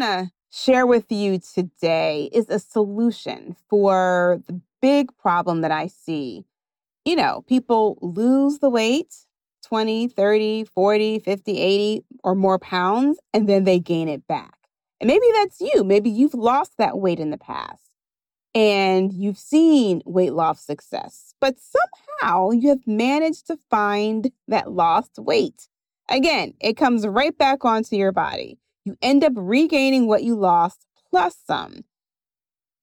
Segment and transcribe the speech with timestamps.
[0.00, 5.86] want to share with you today is a solution for the big problem that I
[5.86, 6.44] see.
[7.04, 9.14] You know, people lose the weight
[9.66, 14.54] 20, 30, 40, 50, 80 or more pounds, and then they gain it back.
[15.00, 15.84] And maybe that's you.
[15.84, 17.90] Maybe you've lost that weight in the past
[18.54, 25.18] and you've seen weight loss success, but somehow you have managed to find that lost
[25.18, 25.68] weight.
[26.08, 28.59] Again, it comes right back onto your body.
[28.86, 31.84] You end up regaining what you lost plus some.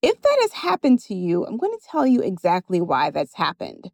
[0.04, 3.90] If that has happened to you, I'm going to tell you exactly why that's happened.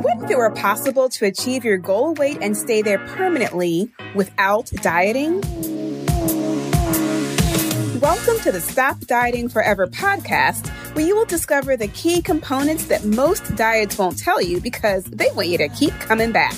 [0.00, 4.72] What if it were possible to achieve your goal weight and stay there permanently without
[4.82, 5.40] dieting?
[8.00, 13.04] Welcome to the Stop Dieting Forever podcast, where you will discover the key components that
[13.04, 16.56] most diets won't tell you because they want you to keep coming back.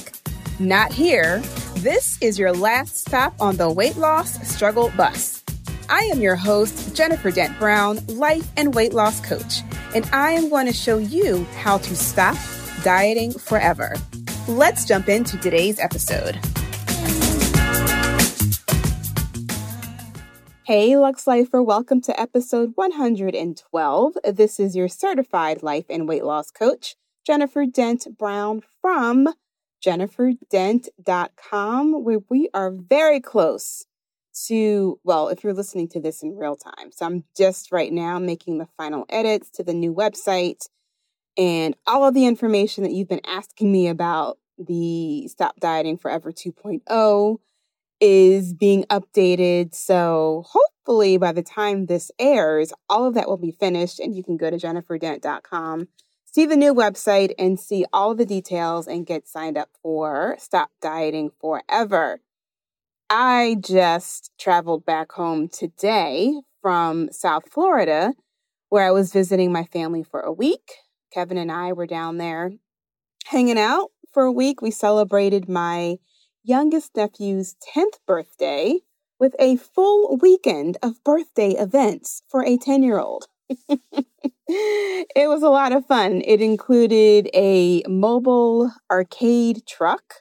[0.58, 1.42] Not here.
[1.76, 5.42] This is your last stop on the weight loss struggle bus.
[5.88, 9.62] I am your host, Jennifer Dent Brown, life and weight loss coach,
[9.94, 12.36] and I am going to show you how to stop
[12.84, 13.96] dieting forever.
[14.46, 16.38] Let's jump into today's episode.
[20.64, 24.12] Hey, Lux Lifer, welcome to episode 112.
[24.32, 26.94] This is your certified life and weight loss coach,
[27.26, 29.28] Jennifer Dent Brown from
[29.84, 33.86] jenniferdent.com, where we are very close
[34.46, 36.92] to, well, if you're listening to this in real time.
[36.92, 40.66] So I'm just right now making the final edits to the new website
[41.36, 46.32] and all of the information that you've been asking me about the Stop Dieting Forever
[46.32, 47.38] 2.0
[48.00, 49.74] is being updated.
[49.74, 54.22] So hopefully by the time this airs, all of that will be finished and you
[54.22, 55.88] can go to jenniferdent.com,
[56.32, 60.70] see the new website and see all the details and get signed up for Stop
[60.80, 62.20] Dieting Forever.
[63.08, 68.14] I just traveled back home today from South Florida
[68.68, 70.74] where I was visiting my family for a week.
[71.12, 72.52] Kevin and I were down there
[73.26, 74.62] hanging out for a week.
[74.62, 75.96] We celebrated my
[76.44, 78.78] youngest nephew's 10th birthday
[79.18, 83.26] with a full weekend of birthday events for a 10 year old.
[84.52, 86.22] it was a lot of fun.
[86.24, 90.14] It included a mobile arcade truck.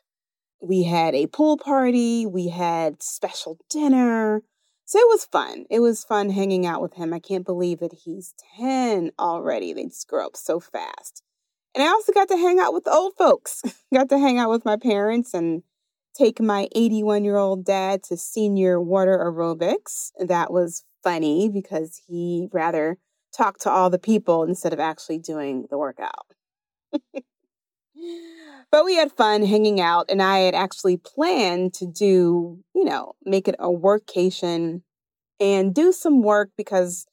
[0.61, 2.25] We had a pool party.
[2.25, 4.43] We had special dinner.
[4.85, 5.65] So it was fun.
[5.69, 7.13] It was fun hanging out with him.
[7.13, 9.73] I can't believe that he's 10 already.
[9.73, 11.23] They just grow up so fast.
[11.73, 13.63] And I also got to hang out with the old folks.
[13.93, 15.63] got to hang out with my parents and
[16.15, 20.11] take my 81 year old dad to senior water aerobics.
[20.19, 22.97] That was funny because he rather
[23.39, 26.27] talked to all the people instead of actually doing the workout.
[28.71, 33.13] but we had fun hanging out, and I had actually planned to do, you know,
[33.23, 34.81] make it a workcation
[35.39, 37.05] and do some work because,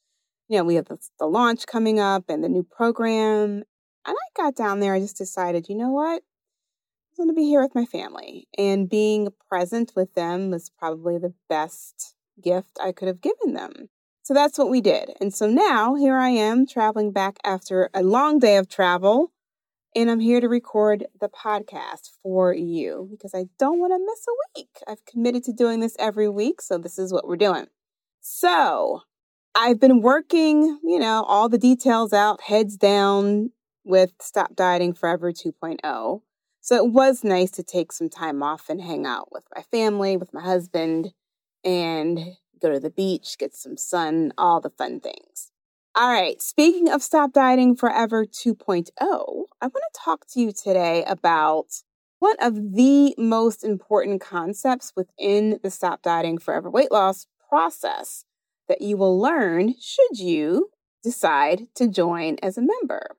[0.48, 3.62] you know, we have the, the launch coming up and the new program.
[4.04, 6.22] And I got down there, I just decided, you know what?
[7.18, 11.18] I'm going to be here with my family, and being present with them was probably
[11.18, 13.88] the best gift I could have given them.
[14.26, 15.12] So that's what we did.
[15.20, 19.30] And so now here I am traveling back after a long day of travel,
[19.94, 24.26] and I'm here to record the podcast for you because I don't want to miss
[24.26, 24.82] a week.
[24.88, 27.68] I've committed to doing this every week, so this is what we're doing.
[28.20, 29.02] So
[29.54, 33.52] I've been working, you know, all the details out, heads down
[33.84, 36.22] with Stop Dieting Forever 2.0.
[36.60, 40.16] So it was nice to take some time off and hang out with my family,
[40.16, 41.12] with my husband,
[41.62, 42.18] and
[42.60, 45.50] go to the beach, get some sun, all the fun things.
[45.94, 51.04] All right, speaking of Stop Dieting Forever 2.0, I want to talk to you today
[51.04, 51.66] about
[52.18, 58.24] one of the most important concepts within the Stop Dieting Forever weight loss process
[58.68, 60.70] that you will learn should you
[61.02, 63.16] decide to join as a member.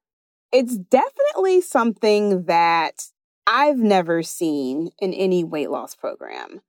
[0.51, 3.05] It's definitely something that
[3.47, 6.61] I've never seen in any weight loss program.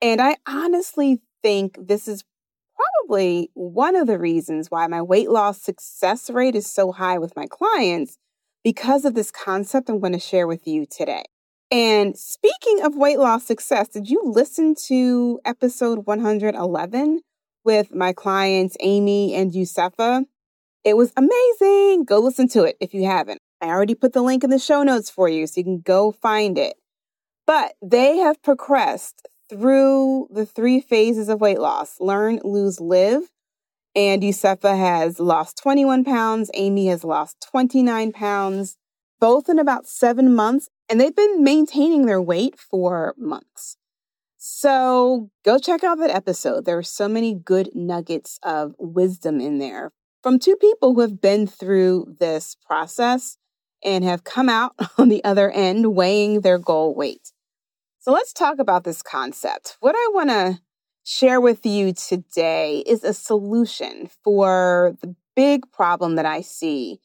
[0.00, 2.24] And I honestly think this is
[2.76, 7.34] probably one of the reasons why my weight loss success rate is so high with
[7.36, 8.16] my clients
[8.64, 11.24] because of this concept I'm going to share with you today.
[11.70, 17.20] And speaking of weight loss success, did you listen to episode 111
[17.64, 20.24] with my clients Amy and Yusefa?
[20.82, 22.04] It was amazing.
[22.04, 23.40] Go listen to it if you haven't.
[23.60, 26.10] I already put the link in the show notes for you so you can go
[26.10, 26.74] find it.
[27.46, 33.24] But they have progressed through the three phases of weight loss learn, lose, live.
[33.96, 36.50] And Yusefa has lost 21 pounds.
[36.54, 38.76] Amy has lost 29 pounds,
[39.18, 40.68] both in about seven months.
[40.88, 43.76] And they've been maintaining their weight for months.
[44.38, 46.64] So go check out that episode.
[46.64, 49.90] There are so many good nuggets of wisdom in there
[50.22, 53.36] from two people who have been through this process
[53.84, 57.32] and have come out on the other end weighing their goal weight.
[58.02, 59.76] So let's talk about this concept.
[59.80, 60.58] What I want to
[61.04, 66.98] share with you today is a solution for the big problem that I see.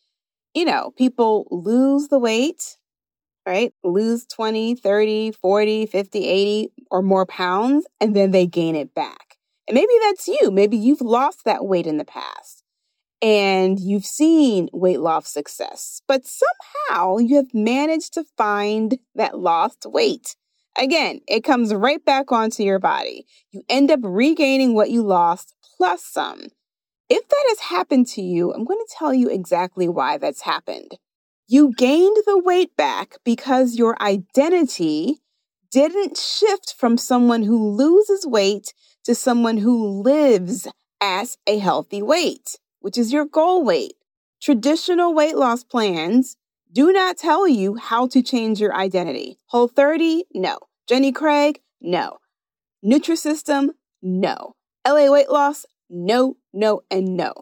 [0.53, 2.77] You know, people lose the weight,
[3.45, 3.73] right?
[3.83, 9.35] Lose 20, 30, 40, 50, 80 or more pounds, and then they gain it back.
[9.67, 10.49] And maybe that's you.
[10.49, 12.63] Maybe you've lost that weight in the past
[13.21, 19.85] and you've seen weight loss success, but somehow you have managed to find that lost
[19.85, 20.37] weight.
[20.77, 23.25] Again, it comes right back onto your body.
[23.51, 26.47] You end up regaining what you lost plus some.
[27.09, 30.97] If that has happened to you, I'm going to tell you exactly why that's happened.
[31.47, 35.21] You gained the weight back because your identity
[35.71, 38.73] didn't shift from someone who loses weight
[39.03, 40.67] to someone who lives
[40.99, 43.93] at a healthy weight, which is your goal weight.
[44.41, 46.37] Traditional weight loss plans
[46.75, 49.37] do not tell you how to change your identity.
[49.45, 50.57] Whole 30, no.
[50.89, 52.17] Jenny Craig, no.
[52.83, 53.69] Nutrisystem,
[54.01, 54.55] no.
[54.85, 57.33] LA weight loss, no, no, and no.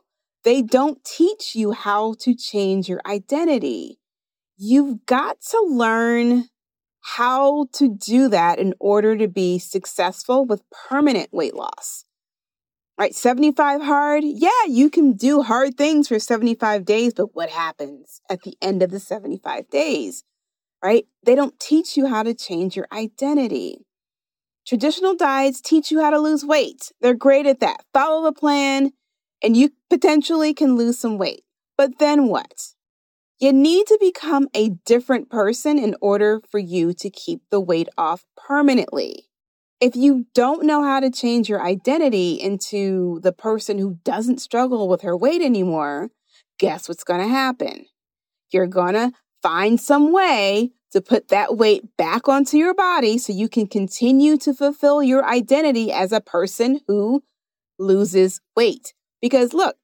[0.44, 3.98] They don't teach you how to change your identity.
[4.56, 6.50] You've got to learn
[7.02, 12.06] how to do that in order to be successful with permanent weight loss.
[12.98, 13.16] Right?
[13.16, 14.24] 75 hard.
[14.24, 18.84] Yeah, you can do hard things for 75 days, but what happens at the end
[18.84, 20.24] of the 75 days?
[20.84, 21.06] Right?
[21.26, 23.86] They don't teach you how to change your identity.
[24.66, 26.92] Traditional diets teach you how to lose weight.
[27.02, 27.84] They're great at that.
[27.94, 28.92] Follow the plan,
[29.42, 31.44] and you potentially can lose some weight.
[31.78, 32.74] But then what?
[33.40, 37.90] You need to become a different person in order for you to keep the weight
[37.98, 39.26] off permanently.
[39.84, 44.88] If you don't know how to change your identity into the person who doesn't struggle
[44.88, 46.10] with her weight anymore,
[46.58, 47.88] guess what's going to happen?
[48.54, 53.34] You're going to find some way to put that weight back onto your body so
[53.34, 57.22] you can continue to fulfill your identity as a person who
[57.78, 58.94] loses weight.
[59.22, 59.76] Because look,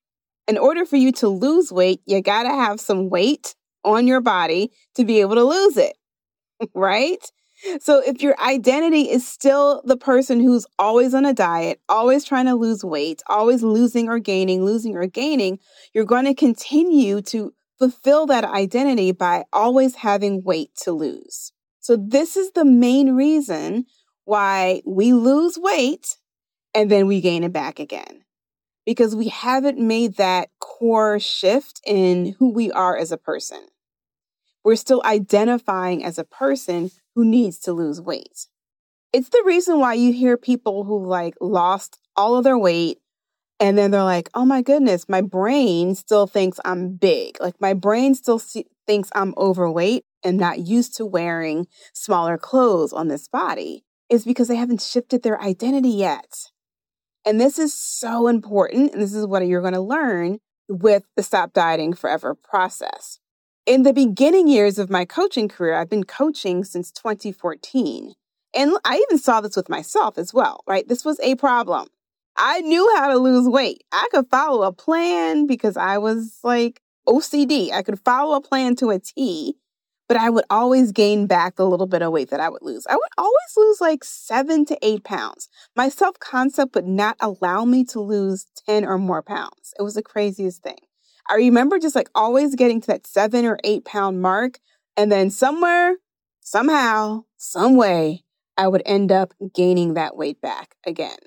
[0.48, 3.54] in order for you to lose weight, you got to have some weight
[3.84, 5.98] on your body to be able to lose it,
[6.74, 7.20] right?
[7.82, 12.46] So if your identity is still the person who's always on a diet, always trying
[12.46, 15.60] to lose weight, always losing or gaining, losing or gaining,
[15.94, 21.52] you're going to continue to fulfill that identity by always having weight to lose.
[21.80, 23.86] So this is the main reason
[24.26, 26.18] why we lose weight
[26.76, 28.24] and then we gain it back again.
[28.86, 33.66] Because we haven't made that core shift in who we are as a person.
[34.64, 38.48] We're still identifying as a person who needs to lose weight.
[39.12, 43.00] It's the reason why you hear people who like lost all of their weight
[43.60, 47.38] and then they're like, oh my goodness, my brain still thinks I'm big.
[47.42, 52.94] Like my brain still see- thinks I'm overweight and not used to wearing smaller clothes
[52.94, 53.84] on this body.
[54.10, 56.50] Is because they haven't shifted their identity yet.
[57.26, 58.94] And this is so important.
[58.94, 63.20] And this is what you're going to learn with the Stop Dieting Forever process.
[63.66, 68.14] In the beginning years of my coaching career, I've been coaching since 2014.
[68.56, 70.88] And I even saw this with myself as well, right?
[70.88, 71.88] This was a problem.
[72.36, 73.84] I knew how to lose weight.
[73.92, 77.72] I could follow a plan because I was like OCD.
[77.72, 79.56] I could follow a plan to a T,
[80.08, 82.88] but I would always gain back the little bit of weight that I would lose.
[82.90, 85.48] I would always lose like seven to eight pounds.
[85.76, 89.74] My self concept would not allow me to lose 10 or more pounds.
[89.78, 90.80] It was the craziest thing.
[91.30, 94.60] I remember just like always getting to that seven or eight pound mark.
[94.98, 95.96] And then somewhere,
[96.42, 98.24] somehow, some way,
[98.58, 101.18] I would end up gaining that weight back again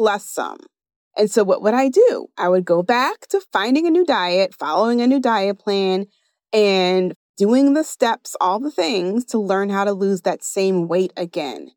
[0.00, 0.58] plus some.
[1.14, 2.28] And so, what would I do?
[2.38, 6.06] I would go back to finding a new diet, following a new diet plan,
[6.54, 11.12] and doing the steps, all the things to learn how to lose that same weight
[11.18, 11.72] again.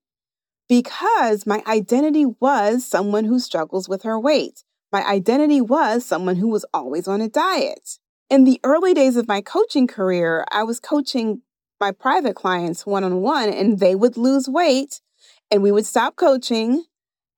[0.69, 4.63] Because my identity was someone who struggles with her weight.
[4.93, 7.97] My identity was someone who was always on a diet.
[8.29, 11.41] In the early days of my coaching career, I was coaching
[11.81, 15.01] my private clients one on one, and they would lose weight,
[15.50, 16.85] and we would stop coaching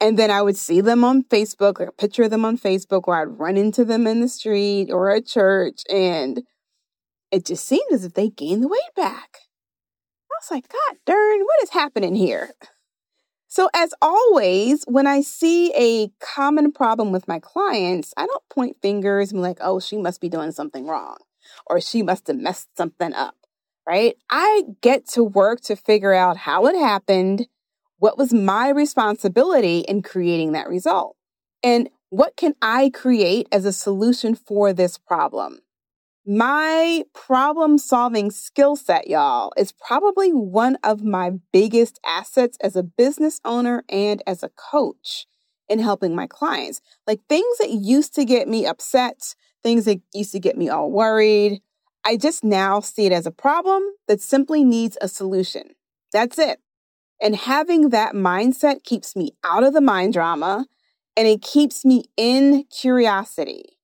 [0.02, 3.40] and then I would see them on Facebook, or picture them on Facebook, or I'd
[3.40, 5.84] run into them in the street or at church.
[5.90, 6.44] And
[7.32, 9.40] it just seemed as if they gained the weight back.
[10.30, 12.52] I was like, God darn, what is happening here?
[13.56, 18.78] So, as always, when I see a common problem with my clients, I don't point
[18.82, 21.18] fingers and be like, oh, she must be doing something wrong
[21.68, 23.36] or she must have messed something up,
[23.88, 24.16] right?
[24.30, 27.48] I get to work to figure out how it happened
[28.00, 31.18] What was my responsibility in creating that result?
[31.64, 35.62] And what can I create as a solution for this problem?
[36.28, 42.82] My problem solving skill set, y'all, is probably one of my biggest assets as a
[42.82, 45.28] business owner and as a coach
[45.70, 46.82] in helping my clients.
[47.06, 50.90] Like things that used to get me upset, things that used to get me all
[50.90, 51.62] worried,
[52.04, 55.76] I just now see it as a problem that simply needs a solution.
[56.12, 56.60] That's it.
[57.22, 60.66] And having that mindset keeps me out of the mind drama
[61.16, 63.75] and it keeps me in curiosity.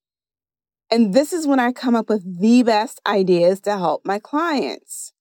[0.91, 5.13] And this is when I come up with the best ideas to help my clients.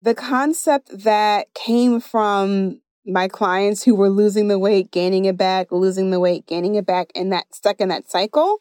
[0.00, 5.70] The concept that came from my clients who were losing the weight, gaining it back,
[5.70, 8.60] losing the weight, gaining it back, and that stuck in that cycle,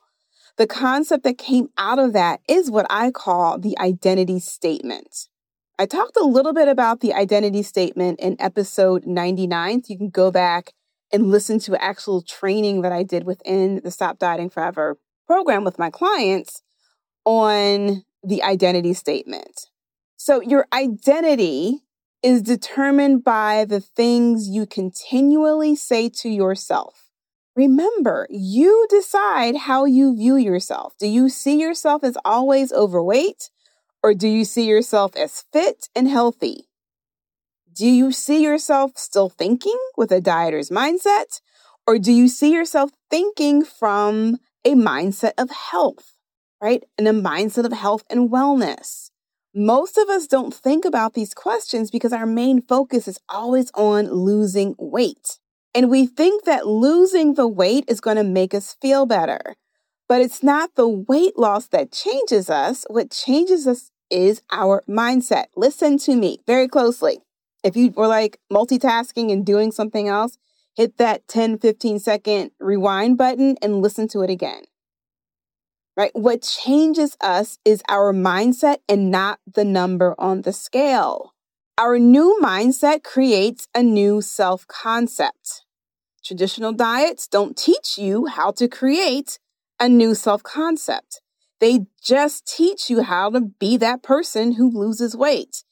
[0.57, 5.29] the concept that came out of that is what I call the identity statement.
[5.77, 9.83] I talked a little bit about the identity statement in episode 99.
[9.83, 10.73] So you can go back
[11.13, 14.97] and listen to actual training that I did within the Stop Dieting Forever
[15.29, 16.63] program with my clients
[17.23, 19.67] on the identity statement.
[20.17, 21.83] So your identity
[22.23, 27.11] is determined by the things you continually say to yourself.
[27.55, 30.93] Remember, you decide how you view yourself.
[30.99, 33.51] Do you see yourself as always overweight
[34.01, 36.69] or do you see yourself as fit and healthy?
[37.71, 41.39] Do you see yourself still thinking with a dieter's mindset
[41.85, 46.15] or do you see yourself thinking from a mindset of health,
[46.61, 46.83] right?
[46.97, 49.11] And a mindset of health and wellness.
[49.53, 54.11] Most of us don't think about these questions because our main focus is always on
[54.11, 55.39] losing weight.
[55.73, 59.55] And we think that losing the weight is going to make us feel better.
[60.07, 62.85] But it's not the weight loss that changes us.
[62.89, 65.45] What changes us is our mindset.
[65.55, 67.19] Listen to me very closely.
[67.63, 70.37] If you were like multitasking and doing something else,
[70.75, 74.63] hit that 10, 15 second rewind button and listen to it again.
[75.97, 76.11] Right?
[76.13, 81.33] What changes us is our mindset and not the number on the scale.
[81.77, 85.65] Our new mindset creates a new self concept.
[86.23, 89.39] Traditional diets don't teach you how to create
[89.79, 91.21] a new self concept.
[91.59, 95.63] They just teach you how to be that person who loses weight.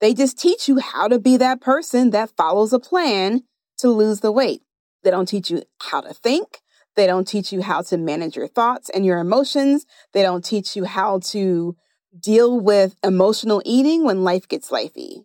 [0.00, 3.42] They just teach you how to be that person that follows a plan
[3.82, 4.62] to lose the weight.
[5.04, 6.60] They don't teach you how to think.
[6.94, 9.86] They don't teach you how to manage your thoughts and your emotions.
[10.12, 11.76] They don't teach you how to
[12.18, 15.24] deal with emotional eating when life gets lifey.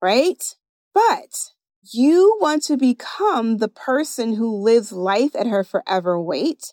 [0.00, 0.42] Right?
[0.94, 1.52] But
[1.92, 6.72] you want to become the person who lives life at her forever weight.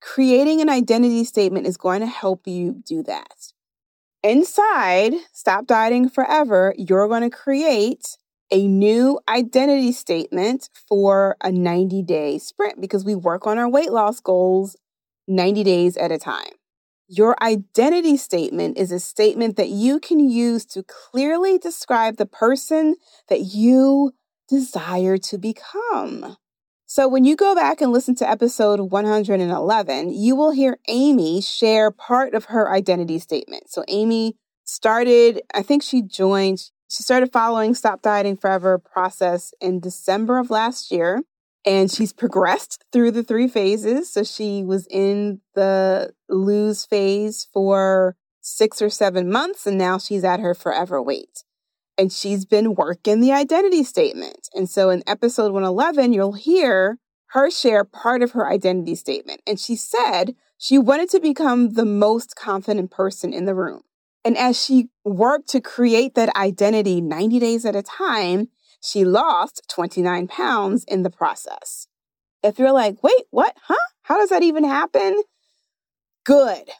[0.00, 3.52] Creating an identity statement is going to help you do that.
[4.22, 8.16] Inside Stop Dieting Forever, you're going to create
[8.50, 13.92] a new identity statement for a 90 day sprint because we work on our weight
[13.92, 14.76] loss goals
[15.28, 16.52] 90 days at a time.
[17.08, 22.96] Your identity statement is a statement that you can use to clearly describe the person
[23.28, 24.12] that you
[24.48, 26.36] desire to become.
[26.86, 31.92] So, when you go back and listen to episode 111, you will hear Amy share
[31.92, 33.70] part of her identity statement.
[33.70, 39.78] So, Amy started, I think she joined, she started following Stop Dieting Forever process in
[39.78, 41.22] December of last year,
[41.64, 44.12] and she's progressed through the three phases.
[44.12, 50.24] So she was in the lose phase for six or seven months, and now she's
[50.24, 51.44] at her forever weight.
[51.96, 54.48] And she's been working the identity statement.
[54.54, 59.42] And so in episode 111, you'll hear her share part of her identity statement.
[59.46, 63.82] And she said she wanted to become the most confident person in the room.
[64.24, 68.48] And as she worked to create that identity 90 days at a time,
[68.82, 71.86] she lost 29 pounds in the process.
[72.42, 73.56] If you're like, wait, what?
[73.62, 73.76] Huh?
[74.02, 75.22] How does that even happen?
[76.24, 76.70] Good.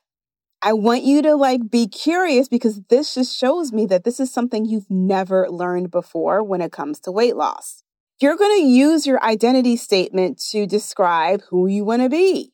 [0.63, 4.33] I want you to like be curious because this just shows me that this is
[4.33, 7.83] something you've never learned before when it comes to weight loss.
[8.21, 12.53] You're going to use your identity statement to describe who you want to be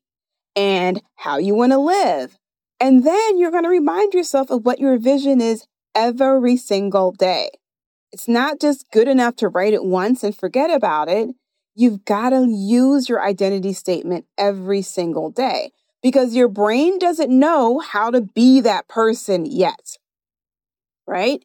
[0.55, 2.39] and how you want to live
[2.81, 7.51] and then you're going to remind yourself of what your vision is every single day.
[8.13, 11.31] It's not just good enough to write it once and forget about it.
[11.75, 17.79] You've got to use your identity statement every single day because your brain doesn't know
[17.79, 19.99] how to be that person yet.
[21.07, 21.45] Right?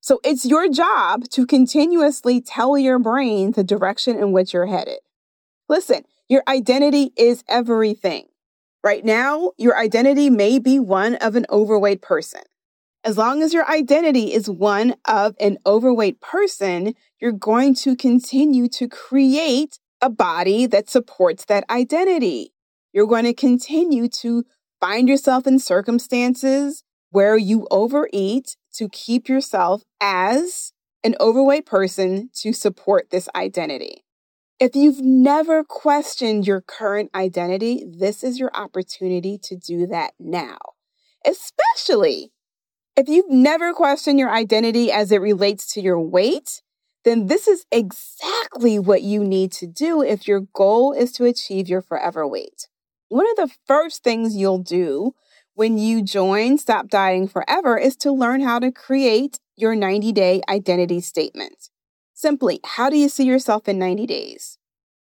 [0.00, 4.98] So it's your job to continuously tell your brain the direction in which you're headed.
[5.68, 8.26] Listen, your identity is everything.
[8.84, 12.42] Right now, your identity may be one of an overweight person.
[13.04, 18.68] As long as your identity is one of an overweight person, you're going to continue
[18.68, 22.52] to create a body that supports that identity.
[22.92, 24.44] You're going to continue to
[24.80, 30.72] find yourself in circumstances where you overeat to keep yourself as
[31.04, 34.04] an overweight person to support this identity.
[34.62, 40.56] If you've never questioned your current identity, this is your opportunity to do that now,
[41.26, 42.30] especially
[42.94, 46.62] if you've never questioned your identity as it relates to your weight,
[47.02, 51.68] then this is exactly what you need to do if your goal is to achieve
[51.68, 52.68] your forever weight.
[53.08, 55.16] One of the first things you'll do
[55.54, 60.40] when you join Stop Dieting Forever is to learn how to create your 90 day
[60.48, 61.71] identity statement.
[62.22, 64.56] Simply, how do you see yourself in 90 days?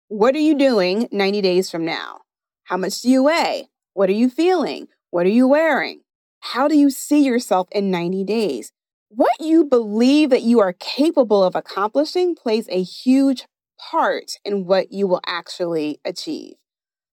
[0.08, 2.20] What are you doing 90 days from now?
[2.64, 3.70] How much do you weigh?
[3.94, 4.88] What are you feeling?
[5.08, 6.02] What are you wearing?
[6.40, 8.70] How do you see yourself in 90 days?
[9.08, 13.46] What you believe that you are capable of accomplishing plays a huge
[13.80, 16.56] part in what you will actually achieve.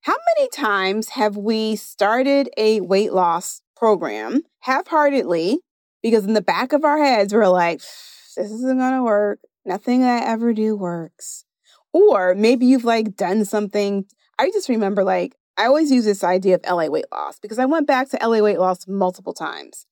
[0.01, 5.62] How many times have we started a weight loss program half heartedly
[6.01, 7.79] because in the back of our heads, we're like,
[8.36, 9.39] this isn't going to work.
[9.65, 11.46] Nothing I ever do works.
[11.91, 14.05] Or maybe you've like done something.
[14.38, 17.65] I just remember like I always use this idea of LA weight loss because I
[17.65, 19.86] went back to LA weight loss multiple times.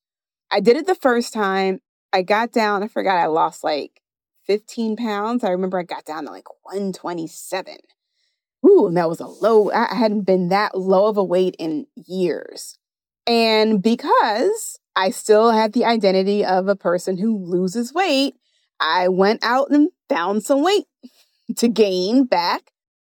[0.50, 1.80] I did it the first time.
[2.12, 4.02] I got down, I forgot I lost like
[4.46, 5.44] 15 pounds.
[5.44, 7.78] I remember I got down to like 127.
[8.66, 11.88] Ooh, and that was a low, I hadn't been that low of a weight in
[11.96, 12.78] years.
[13.26, 18.36] And because I still had the identity of a person who loses weight,
[18.82, 20.86] I went out and found some weight
[21.58, 22.72] to gain back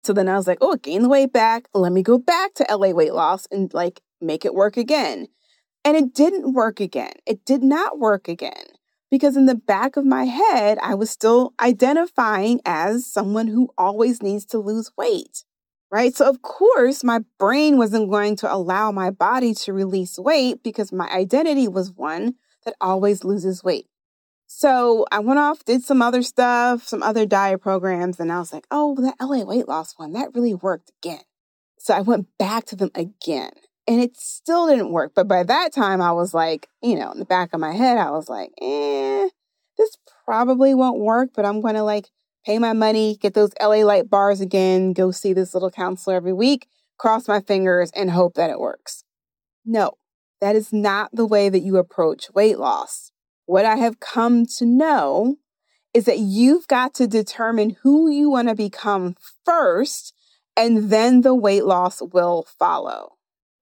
[0.07, 1.67] so then I was like, oh, gain the weight back.
[1.73, 5.27] Let me go back to LA weight loss and like make it work again.
[5.83, 7.11] And it didn't work again.
[7.25, 8.67] It did not work again
[9.11, 14.23] because in the back of my head, I was still identifying as someone who always
[14.23, 15.43] needs to lose weight.
[15.91, 16.15] Right.
[16.15, 20.93] So, of course, my brain wasn't going to allow my body to release weight because
[20.93, 23.87] my identity was one that always loses weight.
[24.47, 28.53] So I went off, did some other stuff, some other diet programs, and I was
[28.53, 31.21] like, oh, that LA weight loss one, that really worked again.
[31.77, 33.51] So I went back to them again
[33.87, 35.11] and it still didn't work.
[35.13, 37.97] But by that time, I was like, you know, in the back of my head,
[37.97, 39.27] I was like, eh,
[39.77, 42.07] this probably won't work, but I'm going to like
[42.45, 46.33] pay my money, get those LA Lite bars again, go see this little counselor every
[46.33, 49.03] week, cross my fingers, and hope that it works.
[49.65, 49.97] No,
[50.39, 53.11] that is not the way that you approach weight loss
[53.47, 55.37] what I have come to know
[55.93, 60.13] is that you've got to determine who you want to become first,
[60.55, 63.13] and then the weight loss will follow.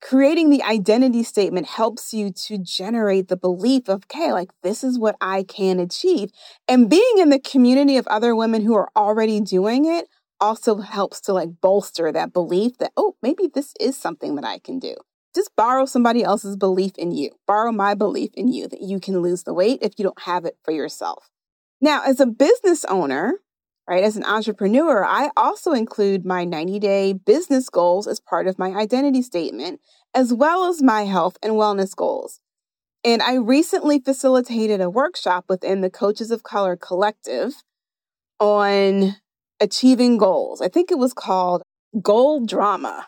[0.02, 5.00] Creating the identity statement helps you to generate the belief of, okay, like this is
[5.00, 6.32] what I can achieve.
[6.67, 10.08] And being in the community of other women who are already doing it
[10.39, 14.60] also helps to like bolster that belief that, oh, maybe this is something that I
[14.60, 14.95] can do
[15.36, 17.32] just borrow somebody else's belief in you.
[17.45, 20.45] Borrow my belief in you that you can lose the weight if you don't have
[20.45, 21.30] it for yourself.
[21.82, 23.34] Now, as a business owner,
[23.88, 28.58] right, as an entrepreneur, I also include my 90 day business goals as part of
[28.58, 29.82] my identity statement,
[30.13, 32.39] as well as my health and wellness goals.
[33.04, 37.54] And I recently facilitated a workshop within the Coaches of Color Collective
[38.39, 39.17] on
[39.60, 40.60] achieving goals.
[40.62, 41.62] I think it was called
[42.02, 43.08] Goal Drama.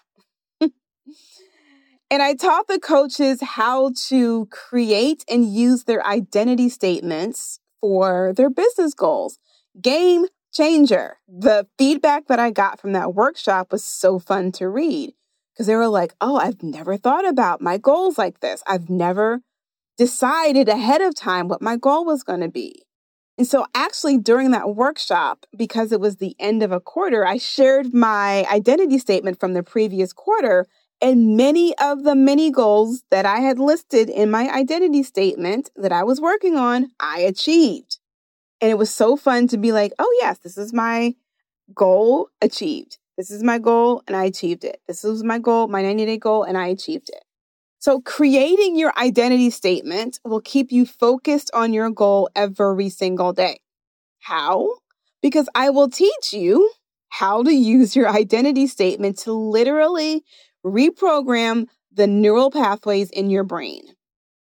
[2.09, 8.49] And I taught the coaches how to create and use their identity statements for their
[8.49, 9.39] business goals.
[9.81, 11.17] Game changer.
[11.27, 15.13] The feedback that I got from that workshop was so fun to read
[15.53, 18.63] because they were like, oh, I've never thought about my goals like this.
[18.65, 19.41] I've never
[19.97, 22.83] decided ahead of time what my goal was going to be.
[23.37, 27.37] And so, actually, during that workshop, because it was the end of a quarter, I
[27.37, 30.65] shared my identity statement from the previous quarter
[31.01, 35.91] and many of the many goals that I had listed in my identity statement that
[35.91, 37.99] I was working on, I achieved.
[38.61, 41.15] And it was so fun to be like, oh, yes, this is my
[41.73, 42.97] goal achieved.
[43.17, 44.81] This is my goal and I achieved it.
[44.87, 47.23] This was my goal, my 90 day goal, and I achieved it.
[47.79, 53.59] So, creating your identity statement will keep you focused on your goal every single day.
[54.19, 54.77] How?
[55.21, 56.71] Because I will teach you
[57.09, 60.23] how to use your identity statement to literally
[60.65, 63.81] reprogram the neural pathways in your brain.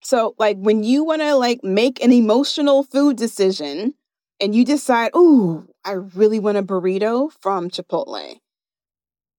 [0.04, 3.94] So, like when you want to like make an emotional food decision
[4.40, 8.40] and you decide, "Ooh, I really want a burrito from Chipotle."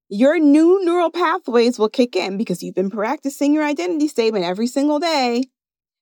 [0.09, 4.67] Your new neural pathways will kick in because you've been practicing your identity statement every
[4.67, 5.45] single day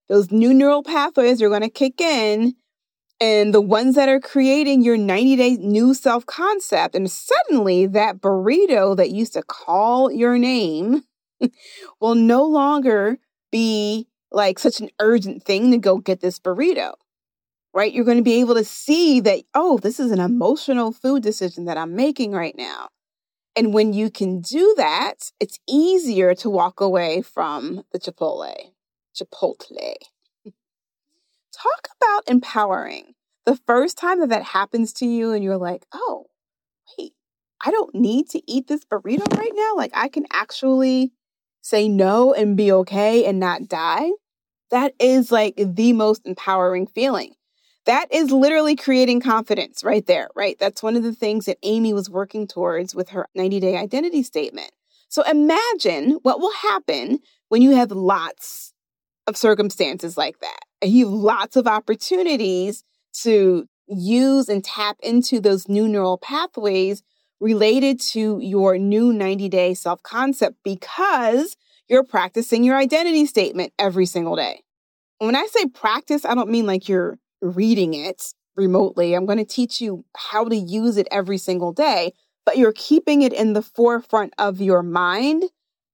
[0.09, 2.55] those new neural pathways are going to kick in
[3.21, 6.95] and the ones that are creating your 90 day new self concept.
[6.95, 11.05] And suddenly that burrito that used to call your name
[12.01, 13.19] will no longer
[13.53, 16.95] be like such an urgent thing to go get this burrito,
[17.75, 17.93] right?
[17.93, 21.65] You're going to be able to see that, oh, this is an emotional food decision
[21.67, 22.89] that I'm making right now.
[23.57, 28.55] And when you can do that, it's easier to walk away from the Chipotle.
[29.15, 29.95] Chipotle.
[31.63, 33.15] Talk about empowering.
[33.45, 36.27] The first time that that happens to you and you're like, oh,
[36.97, 37.13] wait,
[37.65, 39.75] I don't need to eat this burrito right now.
[39.77, 41.13] Like I can actually
[41.61, 44.11] say no and be okay and not die.
[44.71, 47.35] That is like the most empowering feeling.
[47.85, 50.57] That is literally creating confidence right there, right?
[50.59, 54.23] That's one of the things that Amy was working towards with her 90 day identity
[54.23, 54.71] statement.
[55.09, 57.19] So imagine what will happen
[57.49, 58.73] when you have lots
[59.27, 60.61] of circumstances like that.
[60.83, 62.85] You have lots of opportunities
[63.23, 67.03] to use and tap into those new neural pathways
[67.41, 71.57] related to your new 90 day self concept because
[71.89, 74.63] you're practicing your identity statement every single day.
[75.19, 78.23] When I say practice, I don't mean like you're reading it
[78.57, 79.15] remotely.
[79.15, 82.13] I'm going to teach you how to use it every single day,
[82.47, 85.45] but you're keeping it in the forefront of your mind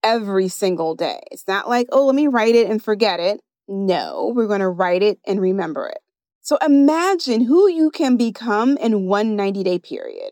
[0.03, 1.21] every single day.
[1.33, 3.41] It's not like, oh, let me write it and forget it.
[3.69, 5.99] No, we're going to write it and remember it.
[6.41, 10.31] So imagine who you can become in one 90 day period.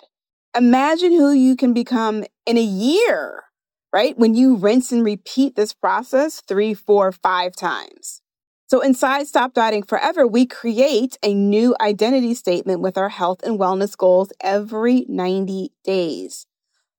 [0.56, 3.44] Imagine who you can become in a year,
[3.92, 4.16] right?
[4.16, 8.22] When you rinse and repeat this process three, four, five times.
[8.66, 13.58] So inside Stop Dieting Forever, we create a new identity statement with our health and
[13.58, 16.46] wellness goals every 90 days.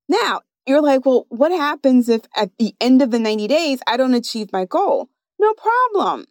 [0.09, 3.97] Now, you're like, well, what happens if at the end of the 90 days, I
[3.97, 5.09] don't achieve my goal?
[5.39, 6.25] No problem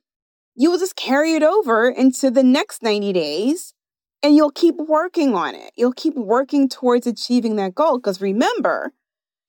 [0.55, 3.75] you will just carry it over into the next 90 days
[4.23, 5.73] and you'll keep working on it.
[5.77, 7.99] You'll keep working towards achieving that goal.
[7.99, 8.93] Because remember,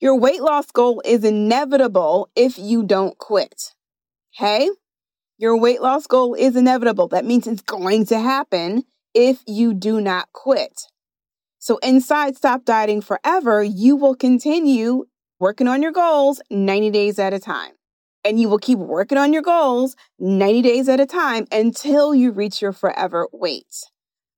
[0.00, 3.74] your weight loss goal is inevitable if you don't quit.
[4.36, 4.68] Okay?
[5.38, 7.08] Your weight loss goal is inevitable.
[7.08, 10.82] That means it's going to happen if you do not quit.
[11.58, 15.06] So, inside Stop Dieting Forever, you will continue
[15.40, 17.72] working on your goals 90 days at a time
[18.26, 22.32] and you will keep working on your goals 90 days at a time until you
[22.32, 23.84] reach your forever weight.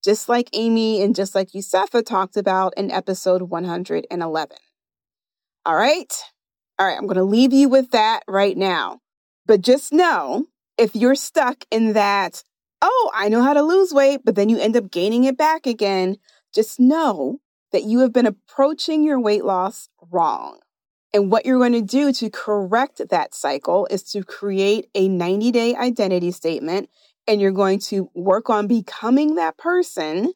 [0.05, 4.57] Just like Amy and just like Yusefa talked about in episode 111.
[5.65, 6.13] All right.
[6.79, 6.99] All right.
[6.99, 9.01] I'm going to leave you with that right now.
[9.47, 10.47] But just know
[10.77, 12.45] if you're stuck in that,
[12.83, 15.67] oh, I know how to lose weight, but then you end up gaining it back
[15.67, 16.19] again,
[16.55, 17.41] just know
[17.73, 20.61] that you have been approaching your weight loss wrong.
[21.15, 25.51] And what you're going to do to correct that cycle is to create a 90
[25.51, 26.91] day identity statement
[27.27, 30.33] and you're going to work on becoming that person.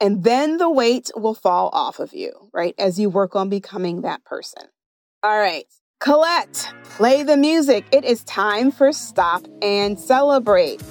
[0.00, 2.74] And then the weight will fall off of you, right?
[2.78, 4.64] As you work on becoming that person.
[5.22, 5.64] All right.
[6.00, 7.86] Colette, play the music.
[7.90, 10.82] It is time for Stop and Celebrate.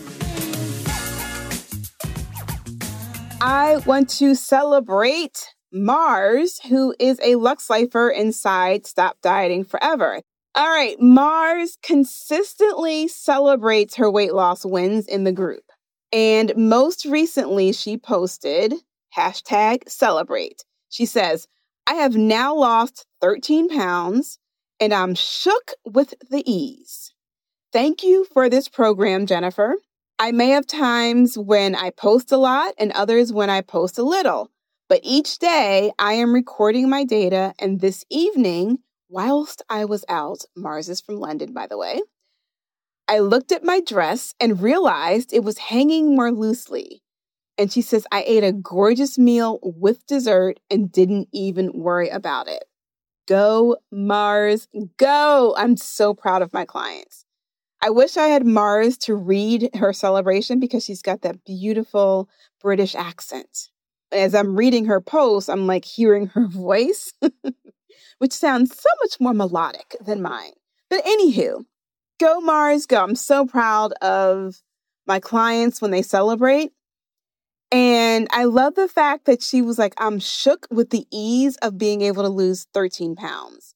[3.42, 10.22] I want to celebrate Mars, who is a Lux Lifer inside Stop Dieting Forever.
[10.56, 15.64] All right, Mars consistently celebrates her weight loss wins in the group.
[16.14, 18.74] And most recently, she posted
[19.18, 20.64] hashtag celebrate.
[20.90, 21.50] She says,
[21.86, 24.40] I have now lost 13 pounds
[24.80, 27.14] and I'm shook with the ease.
[27.74, 29.76] Thank you for this program, Jennifer.
[30.18, 34.04] I may have times when I post a lot and others when I post a
[34.04, 34.52] little.
[34.88, 40.46] But each day I am recording my data, and this evening, whilst I was out,
[40.56, 42.04] Mars is from London, by the way,
[43.08, 47.02] I looked at my dress and realized it was hanging more loosely.
[47.58, 52.48] And she says, I ate a gorgeous meal with dessert and didn't even worry about
[52.48, 52.66] it.
[53.28, 54.68] Go, Mars,
[54.98, 55.56] go.
[55.58, 57.26] I'm so proud of my clients.
[57.82, 62.30] I wish I had Mars to read her celebration because she's got that beautiful
[62.62, 63.70] British accent
[64.12, 67.14] as I'm reading her post, I'm like hearing her voice,
[68.20, 70.52] which sounds so much more melodic than mine.
[70.90, 71.66] But anywho,
[72.20, 73.04] go Mars, go.
[73.04, 74.62] I'm so proud of
[75.08, 76.72] my clients when they celebrate.
[77.72, 81.78] And I love the fact that she was like, I'm shook with the ease of
[81.78, 83.76] being able to lose 13 pounds.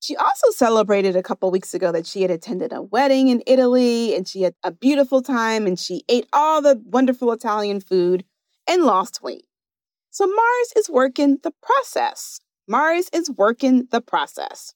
[0.00, 4.14] She also celebrated a couple weeks ago that she had attended a wedding in Italy
[4.14, 8.24] and she had a beautiful time and she ate all the wonderful Italian food
[8.68, 9.46] and lost weight.
[10.16, 12.40] So Mars is working the process.
[12.66, 14.72] Mars is working the process.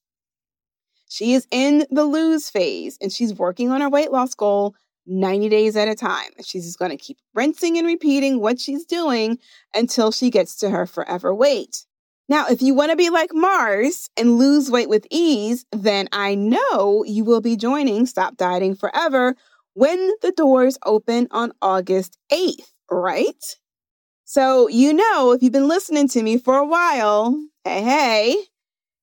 [1.09, 4.74] She is in the lose phase and she's working on her weight loss goal
[5.07, 6.29] 90 days at a time.
[6.44, 9.38] She's going to keep rinsing and repeating what she's doing
[9.74, 11.87] until she gets to her forever weight.
[12.29, 16.35] Now, if you want to be like Mars and lose weight with ease, then I
[16.35, 19.37] know you will be joining Stop Dieting Forever
[19.72, 23.57] when the doors open on August 8th, right?
[24.33, 28.37] So, you know, if you've been listening to me for a while, hey, hey,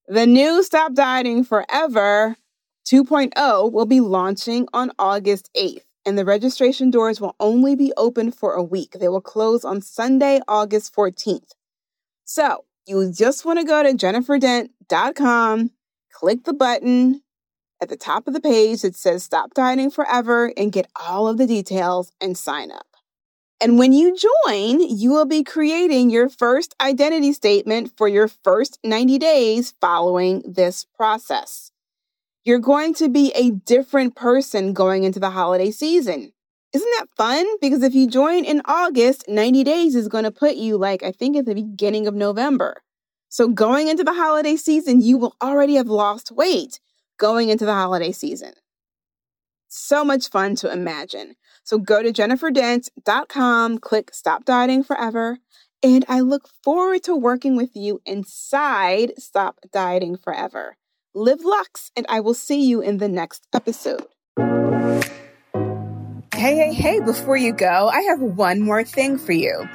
[0.06, 2.38] the new Stop Dieting Forever
[2.86, 8.30] 2.0 will be launching on August 8th, and the registration doors will only be open
[8.30, 8.92] for a week.
[8.92, 11.50] They will close on Sunday, August 14th.
[12.24, 15.70] So, you just want to go to jenniferdent.com,
[16.10, 17.20] click the button
[17.82, 21.36] at the top of the page that says Stop Dieting Forever, and get all of
[21.36, 22.87] the details and sign up.
[23.60, 28.78] And when you join, you will be creating your first identity statement for your first
[28.84, 31.72] 90 days following this process.
[32.44, 36.32] You're going to be a different person going into the holiday season.
[36.72, 37.46] Isn't that fun?
[37.60, 41.10] Because if you join in August, 90 days is going to put you like, I
[41.10, 42.82] think, at the beginning of November.
[43.28, 46.78] So going into the holiday season, you will already have lost weight
[47.18, 48.52] going into the holiday season.
[49.68, 51.34] So much fun to imagine.
[51.68, 55.38] So go to jenniferdent.com, click Stop Dieting Forever,
[55.82, 60.78] and I look forward to working with you inside Stop Dieting Forever.
[61.14, 64.06] Live Lux, and I will see you in the next episode.
[66.34, 69.68] Hey, hey, hey, before you go, I have one more thing for you.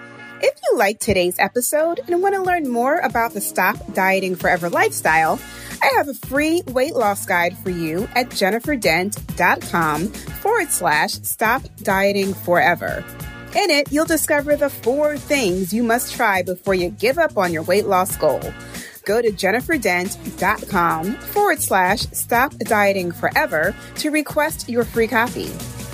[0.45, 4.69] If you like today's episode and want to learn more about the Stop Dieting Forever
[4.69, 5.39] lifestyle,
[5.81, 12.33] I have a free weight loss guide for you at jenniferdent.com forward slash stop dieting
[12.33, 13.05] forever.
[13.55, 17.53] In it, you'll discover the four things you must try before you give up on
[17.53, 18.41] your weight loss goal.
[19.05, 25.47] Go to jenniferdent.com forward slash stop dieting forever to request your free copy.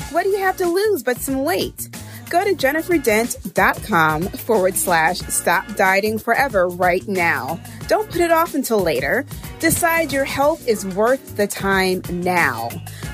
[0.09, 1.87] What do you have to lose but some weight?
[2.29, 7.59] Go to jenniferdent.com forward slash stop dieting forever right now.
[7.87, 9.25] Don't put it off until later.
[9.59, 12.69] Decide your health is worth the time now.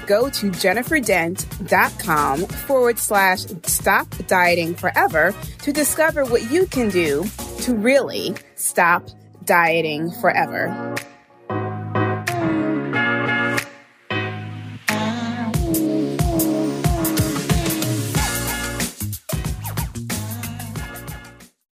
[0.05, 7.25] Go to jenniferdent.com forward slash stop dieting forever to discover what you can do
[7.61, 9.07] to really stop
[9.45, 10.95] dieting forever.